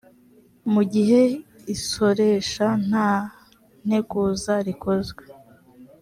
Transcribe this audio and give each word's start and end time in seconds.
mu 0.73 0.81
gihe 0.93 1.21
isoresha 1.75 2.67
nta 2.87 3.11
nteguza 3.85 4.53
rikozwe 4.67 5.23